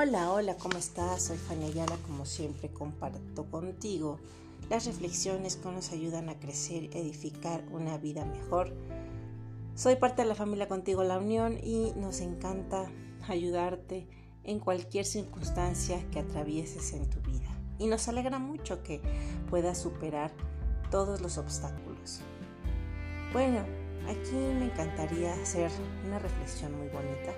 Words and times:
Hola, 0.00 0.30
hola, 0.30 0.56
¿cómo 0.56 0.78
estás? 0.78 1.24
Soy 1.24 1.36
Fanny 1.36 1.64
Ayala, 1.64 1.96
como 2.06 2.24
siempre 2.24 2.72
comparto 2.72 3.50
contigo 3.50 4.20
las 4.70 4.86
reflexiones 4.86 5.56
que 5.56 5.68
nos 5.70 5.90
ayudan 5.90 6.28
a 6.28 6.38
crecer, 6.38 6.84
edificar 6.96 7.64
una 7.72 7.98
vida 7.98 8.24
mejor. 8.24 8.72
Soy 9.74 9.96
parte 9.96 10.22
de 10.22 10.28
la 10.28 10.36
familia 10.36 10.68
Contigo 10.68 11.02
La 11.02 11.18
Unión 11.18 11.58
y 11.60 11.94
nos 11.96 12.20
encanta 12.20 12.88
ayudarte 13.26 14.06
en 14.44 14.60
cualquier 14.60 15.04
circunstancia 15.04 16.08
que 16.12 16.20
atravieses 16.20 16.92
en 16.92 17.10
tu 17.10 17.20
vida. 17.22 17.50
Y 17.80 17.88
nos 17.88 18.06
alegra 18.06 18.38
mucho 18.38 18.84
que 18.84 19.02
puedas 19.50 19.78
superar 19.78 20.30
todos 20.92 21.20
los 21.20 21.38
obstáculos. 21.38 22.20
Bueno, 23.32 23.64
aquí 24.08 24.36
me 24.36 24.66
encantaría 24.66 25.34
hacer 25.34 25.72
una 26.06 26.20
reflexión 26.20 26.78
muy 26.78 26.86
bonita 26.86 27.34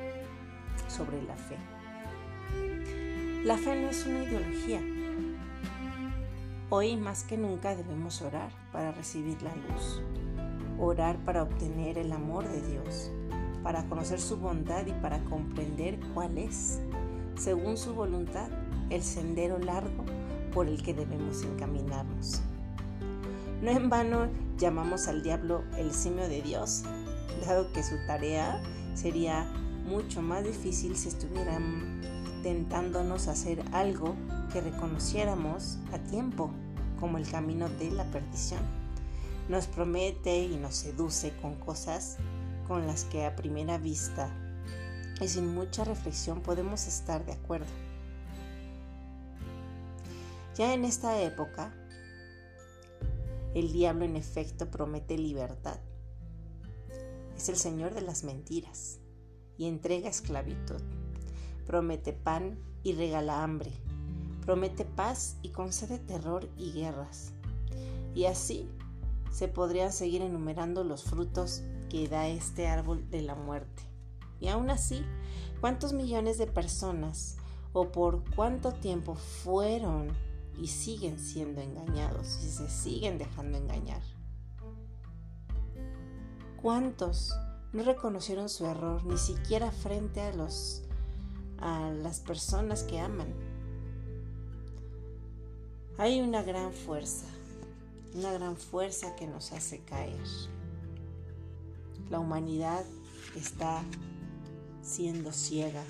sobre 0.89 1.23
la 1.23 1.37
fe. 1.37 1.57
La 3.45 3.57
fe 3.57 3.75
no 3.75 3.89
es 3.89 4.05
una 4.05 4.23
ideología. 4.25 4.83
Hoy 6.69 6.97
más 6.99 7.25
que 7.25 7.39
nunca 7.39 7.75
debemos 7.75 8.21
orar 8.21 8.51
para 8.71 8.93
recibir 8.93 9.41
la 9.41 9.57
luz, 9.57 10.03
orar 10.79 11.17
para 11.25 11.45
obtener 11.45 11.97
el 11.97 12.13
amor 12.13 12.47
de 12.47 12.61
Dios, 12.61 13.11
para 13.63 13.89
conocer 13.89 14.21
su 14.21 14.37
bondad 14.37 14.87
y 14.87 14.93
para 14.93 15.25
comprender 15.25 15.99
cuál 16.13 16.37
es, 16.37 16.81
según 17.39 17.79
su 17.79 17.95
voluntad, 17.95 18.51
el 18.91 19.03
sendero 19.03 19.59
largo 19.59 20.05
por 20.53 20.69
el 20.69 20.83
que 20.83 20.93
debemos 20.93 21.43
encaminarnos. 21.43 22.43
No 23.63 23.71
en 23.71 23.89
vano 23.89 24.29
llamamos 24.59 25.09
al 25.09 25.23
diablo 25.23 25.65
el 25.79 25.93
simio 25.95 26.29
de 26.29 26.43
Dios, 26.43 26.83
dado 27.47 27.73
que 27.73 27.83
su 27.83 27.97
tarea 28.07 28.61
sería 28.93 29.51
mucho 29.87 30.21
más 30.21 30.45
difícil 30.45 30.95
si 30.95 31.09
estuvieran 31.09 32.20
tentándonos 32.43 33.29
hacer 33.29 33.63
algo 33.73 34.17
que 34.53 34.61
reconociéramos 34.61 35.79
a 35.93 35.99
tiempo 35.99 36.51
como 36.99 37.19
el 37.19 37.29
camino 37.29 37.69
de 37.69 37.91
la 37.91 38.05
perdición. 38.05 38.61
Nos 39.49 39.67
promete 39.67 40.45
y 40.45 40.57
nos 40.57 40.77
seduce 40.77 41.33
con 41.43 41.57
cosas 41.57 42.17
con 42.69 42.87
las 42.87 43.05
que 43.05 43.25
a 43.25 43.37
primera 43.37 43.79
vista 43.79 44.31
y 45.21 45.29
sin 45.29 45.55
mucha 45.55 45.85
reflexión 45.85 46.41
podemos 46.41 46.87
estar 46.87 47.25
de 47.27 47.33
acuerdo. 47.33 47.67
Ya 50.57 50.75
en 50.75 50.85
esta 50.85 51.21
época, 51.21 51.75
el 53.55 53.73
diablo 53.73 54.05
en 54.05 54.17
efecto 54.17 54.71
promete 54.71 55.19
libertad. 55.19 55.79
Es 57.37 57.49
el 57.49 57.57
Señor 57.57 57.95
de 57.95 58.03
las 58.03 58.25
mentiras 58.25 58.99
y 59.57 59.67
entrega 59.67 60.09
esclavitud 60.09 60.81
promete 61.71 62.13
pan 62.13 62.59
y 62.83 62.95
regala 62.95 63.45
hambre, 63.45 63.71
promete 64.45 64.85
paz 64.85 65.37
y 65.41 65.51
concede 65.51 66.01
terror 66.01 66.49
y 66.57 66.73
guerras. 66.73 67.31
Y 68.13 68.25
así 68.25 68.69
se 69.31 69.47
podrían 69.47 69.93
seguir 69.93 70.21
enumerando 70.21 70.83
los 70.83 71.05
frutos 71.05 71.63
que 71.89 72.09
da 72.09 72.27
este 72.27 72.67
árbol 72.67 73.09
de 73.13 73.23
la 73.23 73.37
muerte. 73.37 73.85
Y 74.41 74.49
aún 74.49 74.69
así, 74.69 75.05
¿cuántos 75.61 75.93
millones 75.93 76.39
de 76.39 76.49
personas 76.49 77.37
o 77.73 77.93
por 77.93 78.25
cuánto 78.35 78.73
tiempo 78.73 79.15
fueron 79.15 80.09
y 80.61 80.67
siguen 80.67 81.21
siendo 81.21 81.61
engañados 81.61 82.43
y 82.43 82.51
se 82.51 82.69
siguen 82.69 83.17
dejando 83.17 83.59
engañar? 83.59 84.03
¿Cuántos 86.61 87.33
no 87.73 87.85
reconocieron 87.85 88.49
su 88.49 88.67
error 88.67 89.05
ni 89.05 89.19
siquiera 89.19 89.71
frente 89.71 90.21
a 90.21 90.35
los 90.35 90.83
a 91.61 91.91
las 91.91 92.21
personas 92.21 92.83
que 92.83 92.99
aman. 92.99 93.33
Hay 95.99 96.21
una 96.21 96.43
gran 96.43 96.73
fuerza, 96.73 97.27
una 98.15 98.33
gran 98.33 98.57
fuerza 98.57 99.15
que 99.17 99.27
nos 99.27 99.53
hace 99.53 99.81
caer. 99.81 100.19
La 102.09 102.19
humanidad 102.19 102.85
está 103.37 103.83
siendo 104.83 105.33
ciega, 105.33 105.85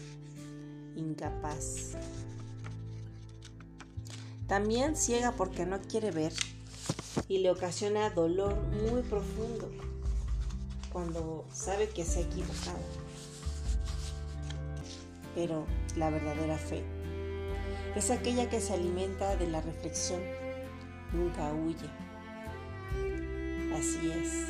incapaz. 0.96 1.92
También 4.48 4.96
ciega 4.96 5.32
porque 5.32 5.64
no 5.64 5.80
quiere 5.80 6.10
ver 6.10 6.32
y 7.28 7.38
le 7.38 7.50
ocasiona 7.50 8.10
dolor 8.10 8.56
muy 8.82 9.02
profundo 9.02 9.70
cuando 10.92 11.44
sabe 11.52 11.88
que 11.88 12.04
se 12.04 12.18
ha 12.18 12.22
equivocado 12.22 13.09
pero 15.34 15.66
la 15.96 16.10
verdadera 16.10 16.56
fe 16.56 16.82
es 17.96 18.10
aquella 18.10 18.48
que 18.48 18.60
se 18.60 18.74
alimenta 18.74 19.36
de 19.36 19.48
la 19.48 19.60
reflexión, 19.60 20.20
nunca 21.12 21.52
huye. 21.52 21.88
Así 23.74 24.10
es. 24.10 24.46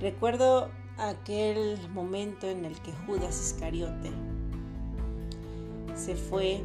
Recuerdo 0.00 0.70
aquel 0.98 1.78
momento 1.90 2.48
en 2.48 2.64
el 2.64 2.80
que 2.80 2.92
Judas 3.06 3.52
Iscariote 3.52 4.10
se 5.94 6.16
fue 6.16 6.62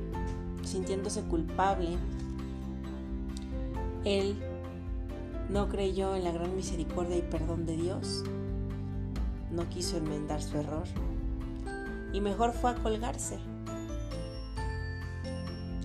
sintiéndose 0.63 1.23
culpable. 1.23 1.97
Él 4.05 4.37
no 5.49 5.67
creyó 5.67 6.15
en 6.15 6.23
la 6.23 6.31
gran 6.31 6.55
misericordia 6.55 7.17
y 7.17 7.21
perdón 7.21 7.65
de 7.65 7.75
Dios. 7.75 8.23
No 9.51 9.67
quiso 9.69 9.97
enmendar 9.97 10.41
su 10.41 10.57
error 10.57 10.87
y 12.13 12.21
mejor 12.21 12.53
fue 12.53 12.71
a 12.71 12.75
colgarse. 12.75 13.39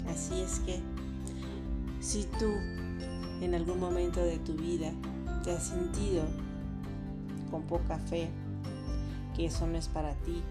Así 0.08 0.40
es 0.40 0.60
que 0.60 0.80
si 2.00 2.24
tú 2.38 2.52
en 3.40 3.54
algún 3.54 3.78
momento 3.78 4.20
de 4.20 4.38
tu 4.38 4.54
vida 4.54 4.92
te 5.44 5.52
has 5.52 5.68
sentido 5.68 6.24
con 7.50 7.62
poca 7.62 7.98
fe, 7.98 8.28
que 9.34 9.46
eso 9.46 9.66
no 9.66 9.76
es 9.76 9.88
para 9.88 10.14
ti, 10.14 10.42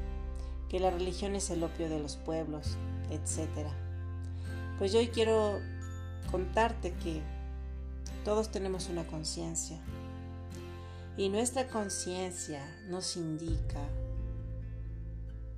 que 0.70 0.80
la 0.80 0.92
religión 0.92 1.36
es 1.36 1.50
el 1.50 1.64
opio 1.64 1.90
de 1.90 2.00
los 2.00 2.16
pueblos, 2.18 2.78
etc. 3.10 3.68
Pues 4.78 4.92
yo 4.92 5.00
hoy 5.00 5.08
quiero 5.08 5.60
contarte 6.32 6.94
que 6.94 7.22
todos 8.24 8.52
tenemos 8.52 8.90
una 8.90 9.06
conciencia 9.06 9.80
y 11.18 11.30
nuestra 11.30 11.68
conciencia 11.68 12.62
nos 12.90 13.16
indica 13.16 13.80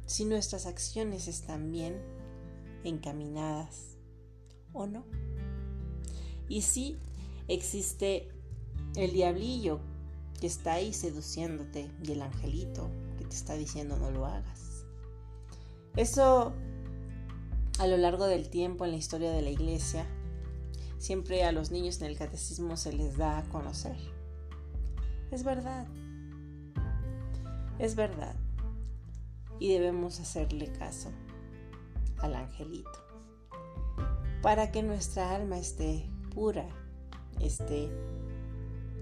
si 0.08 0.24
nuestras 0.24 0.66
acciones 0.66 1.28
están 1.28 1.70
bien 1.72 2.02
encaminadas 2.84 3.98
o 4.74 4.88
no. 4.88 5.04
Y 6.48 6.62
si 6.62 6.98
existe 7.50 8.30
el 8.96 9.12
diablillo 9.12 9.80
que 10.40 10.48
está 10.48 10.74
ahí 10.74 10.94
seduciéndote 10.94 11.92
y 12.02 12.14
el 12.14 12.22
angelito 12.22 12.90
que 13.18 13.26
te 13.26 13.36
está 13.36 13.56
diciendo 13.56 13.98
no 13.98 14.10
lo 14.10 14.26
hagas. 14.26 14.86
Eso 15.98 16.54
a 17.80 17.88
lo 17.88 17.98
largo 17.98 18.28
del 18.28 18.50
tiempo 18.50 18.86
en 18.86 18.92
la 18.92 18.98
historia 18.98 19.32
de 19.32 19.42
la 19.42 19.50
iglesia, 19.50 20.08
siempre 21.00 21.44
a 21.44 21.52
los 21.52 21.70
niños 21.70 22.02
en 22.02 22.08
el 22.08 22.18
catecismo 22.18 22.78
se 22.78 22.94
les 22.94 23.18
da 23.18 23.40
a 23.40 23.44
conocer. 23.50 23.98
Es 25.32 25.44
verdad. 25.44 25.86
Es 27.78 27.96
verdad 27.96 28.36
y 29.60 29.74
debemos 29.74 30.20
hacerle 30.20 30.72
caso 30.72 31.10
al 32.20 32.36
angelito 32.36 33.08
para 34.42 34.72
que 34.72 34.84
nuestra 34.84 35.36
alma 35.36 35.58
esté 35.58 36.10
pura, 36.34 36.68
esté 37.42 37.90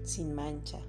sin 0.02 0.34
mancha. 0.34 0.80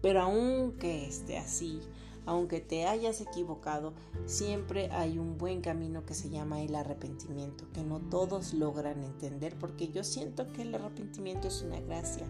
Pero 0.00 0.22
aunque 0.22 1.06
esté 1.06 1.38
así, 1.38 1.80
aunque 2.24 2.60
te 2.60 2.86
hayas 2.86 3.20
equivocado, 3.20 3.94
siempre 4.26 4.90
hay 4.90 5.18
un 5.18 5.38
buen 5.38 5.60
camino 5.60 6.04
que 6.04 6.14
se 6.14 6.30
llama 6.30 6.62
el 6.62 6.74
arrepentimiento, 6.74 7.70
que 7.72 7.82
no 7.82 8.00
todos 8.00 8.54
logran 8.54 9.02
entender, 9.02 9.56
porque 9.58 9.88
yo 9.88 10.04
siento 10.04 10.52
que 10.52 10.62
el 10.62 10.74
arrepentimiento 10.74 11.48
es 11.48 11.62
una 11.62 11.80
gracia, 11.80 12.26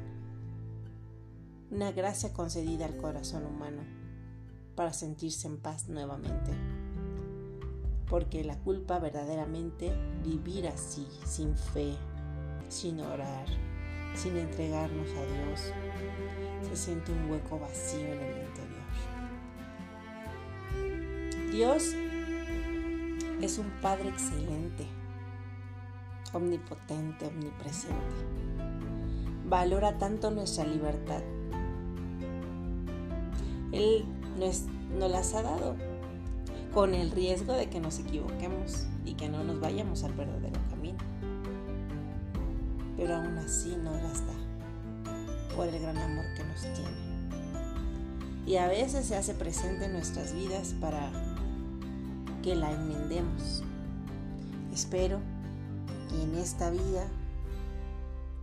una 1.71 1.93
gracia 1.93 2.33
concedida 2.33 2.87
al 2.87 2.97
corazón 2.97 3.45
humano 3.45 3.98
para 4.79 4.93
sentirse 4.93 5.49
en 5.49 5.57
paz 5.57 5.89
nuevamente. 5.89 6.53
Porque 8.09 8.45
la 8.45 8.57
culpa 8.61 9.01
verdaderamente, 9.01 9.93
vivir 10.25 10.69
así, 10.69 11.05
sin 11.25 11.57
fe, 11.57 11.97
sin 12.69 13.01
orar, 13.01 13.47
sin 14.15 14.37
entregarnos 14.37 15.09
a 15.09 15.25
Dios, 15.35 15.73
se 16.63 16.77
siente 16.77 17.11
un 17.11 17.29
hueco 17.29 17.59
vacío 17.59 18.07
en 18.07 18.21
el 18.21 18.47
interior. 18.47 18.79
Dios 21.51 21.93
es 23.43 23.59
un 23.59 23.71
Padre 23.83 24.11
excelente, 24.11 24.87
omnipotente, 26.33 27.27
omnipresente. 27.27 27.97
Valora 29.45 29.99
tanto 29.99 30.31
nuestra 30.31 30.65
libertad. 30.65 31.25
Él 33.73 34.07
nos, 34.39 34.65
las 34.99 35.35
ha 35.35 35.43
dado. 35.43 35.77
con 36.73 36.95
el 36.95 37.11
riesgo 37.11 37.55
de 37.55 37.69
que 37.71 37.81
nos 37.81 37.99
equivoquemos 37.99 38.87
y 39.05 39.15
que 39.15 39.29
no 39.29 39.43
nos 39.43 39.59
vayamos 39.59 40.05
al 40.05 40.13
verdadero 40.13 40.61
camino. 40.71 40.99
Pero 42.97 43.17
aún 43.17 43.39
así 43.39 43.75
no 43.83 43.93
las 43.93 44.27
da 44.27 44.35
por 45.57 45.67
el 45.67 45.81
gran 45.81 45.97
amor 45.97 46.25
que 46.37 46.45
nos 46.45 46.61
tiene. 46.61 47.09
Y 48.47 48.57
a 48.57 48.69
veces 48.69 49.07
se 49.07 49.17
hace 49.17 49.35
presente 49.35 49.87
en 49.87 49.93
nuestras 49.93 50.35
vidas 50.35 50.75
para 50.81 51.11
que 52.43 52.55
la 52.55 52.71
enmendemos. 52.71 53.63
Espero 54.73 55.21
que 56.09 56.23
en 56.23 56.35
esta 56.37 56.71
vida 56.71 57.07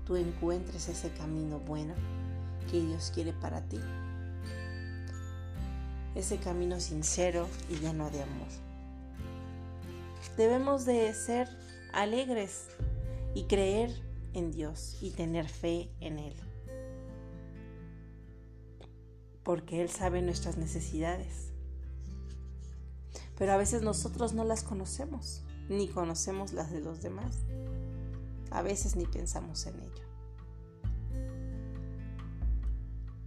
tú 0.05 0.15
encuentres 0.15 0.89
ese 0.89 1.09
camino 1.11 1.59
bueno 1.59 1.93
que 2.69 2.81
Dios 2.81 3.11
quiere 3.13 3.33
para 3.33 3.61
ti. 3.61 3.79
Ese 6.15 6.37
camino 6.37 6.79
sincero 6.79 7.47
y 7.69 7.75
lleno 7.75 8.09
de 8.09 8.23
amor. 8.23 8.47
Debemos 10.37 10.85
de 10.85 11.13
ser 11.13 11.49
alegres 11.93 12.67
y 13.33 13.43
creer 13.43 13.91
en 14.33 14.51
Dios 14.51 14.97
y 15.01 15.11
tener 15.11 15.47
fe 15.47 15.89
en 15.99 16.19
Él. 16.19 16.35
Porque 19.43 19.81
Él 19.81 19.89
sabe 19.89 20.21
nuestras 20.21 20.57
necesidades. 20.57 21.51
Pero 23.37 23.51
a 23.51 23.57
veces 23.57 23.81
nosotros 23.81 24.33
no 24.33 24.45
las 24.45 24.63
conocemos, 24.63 25.43
ni 25.67 25.87
conocemos 25.89 26.53
las 26.53 26.71
de 26.71 26.79
los 26.79 27.01
demás. 27.01 27.39
A 28.51 28.61
veces 28.61 28.95
ni 28.95 29.05
pensamos 29.05 29.65
en 29.65 29.75
ello. 29.81 30.05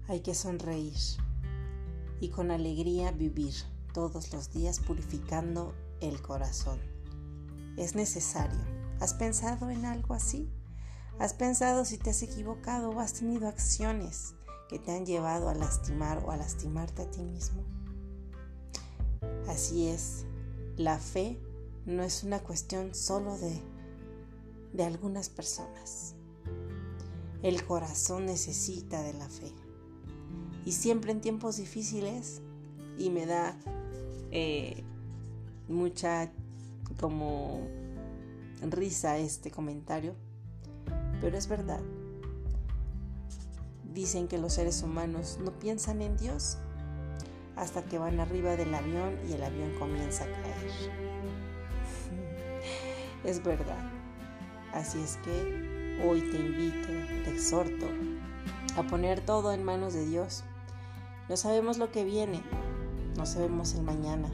Hay 0.08 0.20
que 0.20 0.34
sonreír 0.34 0.94
y 2.20 2.30
con 2.30 2.50
alegría 2.50 3.12
vivir 3.12 3.54
todos 3.92 4.32
los 4.32 4.52
días 4.52 4.80
purificando 4.80 5.74
el 6.00 6.20
corazón. 6.20 6.78
Es 7.76 7.94
necesario. 7.94 8.58
¿Has 9.00 9.14
pensado 9.14 9.70
en 9.70 9.84
algo 9.84 10.14
así? 10.14 10.50
¿Has 11.18 11.34
pensado 11.34 11.84
si 11.84 11.98
te 11.98 12.10
has 12.10 12.22
equivocado 12.22 12.90
o 12.90 13.00
has 13.00 13.14
tenido 13.14 13.48
acciones 13.48 14.34
que 14.68 14.78
te 14.78 14.92
han 14.92 15.06
llevado 15.06 15.48
a 15.48 15.54
lastimar 15.54 16.22
o 16.24 16.30
a 16.30 16.36
lastimarte 16.36 17.02
a 17.02 17.10
ti 17.10 17.22
mismo? 17.22 17.64
Así 19.48 19.88
es, 19.88 20.26
la 20.76 20.98
fe 20.98 21.40
no 21.86 22.02
es 22.02 22.22
una 22.22 22.40
cuestión 22.40 22.94
solo 22.94 23.36
de, 23.38 23.60
de 24.72 24.84
algunas 24.84 25.28
personas. 25.28 26.14
El 27.42 27.64
corazón 27.64 28.26
necesita 28.26 29.02
de 29.02 29.14
la 29.14 29.28
fe 29.28 29.52
y 30.68 30.72
siempre 30.72 31.12
en 31.12 31.22
tiempos 31.22 31.56
difíciles 31.56 32.42
y 32.98 33.08
me 33.08 33.24
da 33.24 33.56
eh, 34.30 34.84
mucha 35.66 36.30
como 37.00 37.66
risa 38.60 39.16
este 39.16 39.50
comentario, 39.50 40.14
pero 41.22 41.38
es 41.38 41.48
verdad. 41.48 41.80
Dicen 43.94 44.28
que 44.28 44.36
los 44.36 44.52
seres 44.52 44.82
humanos 44.82 45.38
no 45.42 45.52
piensan 45.58 46.02
en 46.02 46.18
Dios 46.18 46.58
hasta 47.56 47.82
que 47.86 47.96
van 47.96 48.20
arriba 48.20 48.54
del 48.54 48.74
avión 48.74 49.16
y 49.26 49.32
el 49.32 49.44
avión 49.44 49.72
comienza 49.78 50.24
a 50.24 50.26
caer. 50.26 50.70
es 53.24 53.42
verdad. 53.42 53.90
Así 54.74 55.00
es 55.00 55.16
que 55.24 56.02
hoy 56.04 56.20
te 56.30 56.36
invito, 56.36 56.88
te 57.24 57.30
exhorto 57.30 57.86
a 58.76 58.82
poner 58.82 59.22
todo 59.22 59.54
en 59.54 59.64
manos 59.64 59.94
de 59.94 60.04
Dios 60.04 60.44
no 61.28 61.36
sabemos 61.36 61.78
lo 61.78 61.90
que 61.90 62.04
viene, 62.04 62.42
no 63.16 63.26
sabemos 63.26 63.74
el 63.74 63.82
mañana, 63.82 64.28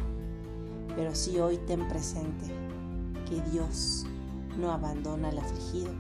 pero 0.95 1.15
sí 1.15 1.39
hoy 1.41 1.59
ten 1.59 1.89
presente 1.89 2.47
que 3.29 3.41
Dios 3.51 4.07
no 4.59 4.71
abandona 4.71 5.31
al 5.31 5.39
afligido, 5.39 5.91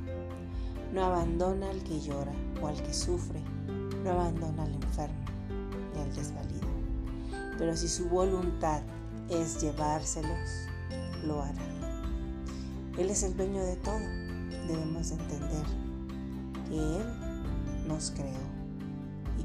no 0.92 1.04
abandona 1.04 1.70
al 1.70 1.82
que 1.82 2.00
llora 2.00 2.32
o 2.62 2.68
al 2.68 2.80
que 2.80 2.94
sufre, 2.94 3.40
no 4.04 4.10
abandona 4.10 4.62
al 4.62 4.74
enfermo 4.74 5.24
ni 5.94 6.02
al 6.02 6.14
desvalido. 6.14 6.68
Pero 7.58 7.76
si 7.76 7.88
su 7.88 8.08
voluntad 8.08 8.82
es 9.28 9.60
llevárselos, 9.60 10.68
lo 11.24 11.42
hará. 11.42 11.62
Él 12.98 13.10
es 13.10 13.22
el 13.24 13.36
dueño 13.36 13.64
de 13.64 13.76
todo. 13.76 13.98
Debemos 14.68 15.10
entender 15.10 15.64
que 16.68 16.76
Él 16.76 17.88
nos 17.88 18.10
creó 18.12 18.63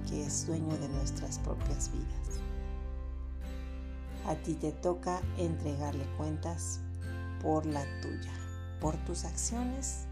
que 0.07 0.25
es 0.25 0.48
dueño 0.48 0.78
de 0.78 0.88
nuestras 0.90 1.40
propias 1.40 1.92
vidas. 1.92 2.40
A 4.25 4.36
ti 4.36 4.54
te 4.54 4.72
toca 4.72 5.22
entregarle 5.38 6.06
cuentas 6.18 6.80
por 7.42 7.66
la 7.66 7.84
tuya, 8.01 8.34
por 8.80 8.96
tus 9.06 9.25
acciones 9.25 10.06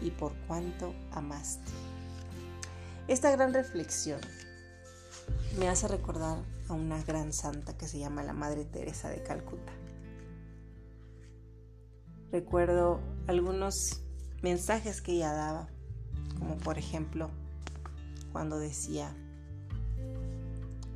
y 0.00 0.10
por 0.10 0.32
cuánto 0.46 0.94
amaste. 1.10 1.70
Esta 3.08 3.30
gran 3.30 3.52
reflexión 3.52 4.20
me 5.58 5.68
hace 5.68 5.88
recordar 5.88 6.38
a 6.68 6.72
una 6.72 7.02
gran 7.02 7.32
santa 7.32 7.76
que 7.76 7.88
se 7.88 7.98
llama 7.98 8.22
la 8.22 8.32
Madre 8.32 8.64
Teresa 8.64 9.08
de 9.10 9.22
Calcuta. 9.22 9.72
Recuerdo 12.30 13.00
algunos 13.26 14.00
mensajes 14.40 15.02
que 15.02 15.12
ella 15.12 15.32
daba, 15.32 15.68
como 16.38 16.56
por 16.56 16.78
ejemplo 16.78 17.30
cuando 18.32 18.58
decía, 18.58 19.14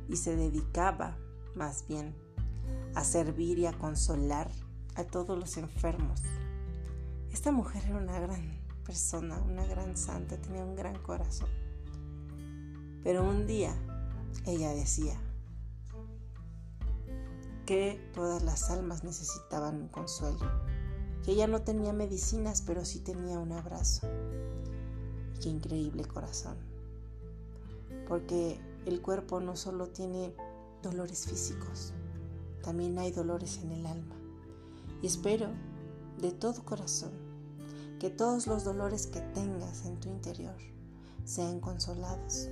y 0.09 0.15
se 0.15 0.35
dedicaba 0.35 1.17
más 1.55 1.87
bien 1.87 2.15
a 2.95 3.03
servir 3.03 3.59
y 3.59 3.65
a 3.65 3.73
consolar 3.73 4.49
a 4.95 5.03
todos 5.03 5.37
los 5.37 5.57
enfermos. 5.57 6.21
Esta 7.31 7.51
mujer 7.51 7.83
era 7.85 7.97
una 7.97 8.19
gran 8.19 8.59
persona, 8.85 9.37
una 9.39 9.65
gran 9.65 9.95
santa, 9.97 10.37
tenía 10.37 10.63
un 10.63 10.75
gran 10.75 10.97
corazón. 11.01 11.49
Pero 13.03 13.27
un 13.27 13.45
día 13.45 13.75
ella 14.45 14.71
decía 14.71 15.19
que 17.65 18.01
todas 18.13 18.43
las 18.43 18.71
almas 18.71 19.03
necesitaban 19.03 19.75
un 19.75 19.87
consuelo, 19.89 20.49
que 21.23 21.31
ella 21.31 21.47
no 21.47 21.61
tenía 21.61 21.91
medicinas, 21.91 22.61
pero 22.61 22.85
sí 22.85 22.99
tenía 22.99 23.39
un 23.39 23.51
abrazo. 23.51 24.07
qué 25.41 25.49
increíble 25.49 26.05
corazón. 26.05 26.57
Porque 28.07 28.59
el 28.85 29.01
cuerpo 29.01 29.39
no 29.39 29.55
solo 29.55 29.87
tiene 29.87 30.33
dolores 30.81 31.25
físicos, 31.25 31.93
también 32.61 32.97
hay 32.99 33.11
dolores 33.11 33.59
en 33.61 33.71
el 33.71 33.85
alma. 33.85 34.15
Y 35.01 35.07
espero 35.07 35.49
de 36.19 36.31
todo 36.31 36.63
corazón 36.63 37.11
que 37.99 38.09
todos 38.09 38.47
los 38.47 38.63
dolores 38.63 39.07
que 39.07 39.21
tengas 39.21 39.85
en 39.85 39.99
tu 39.99 40.09
interior 40.09 40.55
sean 41.25 41.59
consolados, 41.59 42.49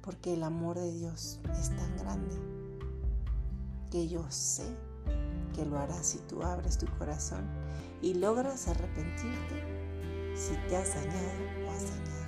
porque 0.00 0.34
el 0.34 0.42
amor 0.42 0.78
de 0.78 0.92
Dios 0.92 1.40
es 1.60 1.70
tan 1.76 1.96
grande 1.98 2.36
que 3.90 4.08
yo 4.08 4.24
sé 4.30 4.64
que 5.54 5.64
lo 5.64 5.78
harás 5.78 6.06
si 6.06 6.18
tú 6.18 6.42
abres 6.42 6.78
tu 6.78 6.86
corazón 6.98 7.44
y 8.02 8.14
logras 8.14 8.68
arrepentirte 8.68 9.62
si 10.34 10.54
te 10.68 10.76
has 10.76 10.94
dañado 10.94 11.66
o 11.66 11.70
has 11.70 11.82
dañado. 11.82 12.23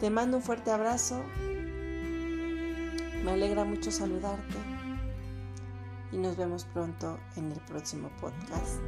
Te 0.00 0.08
mando 0.08 0.38
un 0.38 0.42
fuerte 0.42 0.70
abrazo. 0.70 1.22
Me 3.22 3.32
alegra 3.32 3.64
mucho 3.64 3.90
saludarte 3.90 4.56
y 6.10 6.16
nos 6.16 6.38
vemos 6.38 6.64
pronto 6.64 7.18
en 7.36 7.52
el 7.52 7.60
próximo 7.60 8.08
podcast. 8.18 8.80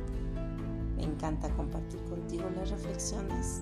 Me 0.97 1.05
encanta 1.05 1.51
compartir 1.51 2.01
contigo 2.05 2.49
las 2.57 2.71
reflexiones 2.71 3.61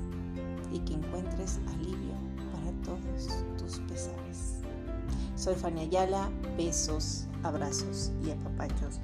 y 0.72 0.78
que 0.78 0.94
encuentres 0.94 1.58
alivio 1.74 2.14
para 2.52 2.70
todos 2.84 3.44
tus 3.58 3.80
pesares. 3.80 4.60
Soy 5.34 5.56
Fania 5.56 5.82
Ayala, 5.82 6.30
besos, 6.56 7.26
abrazos 7.42 8.12
y 8.24 8.30
apapachos 8.30 9.00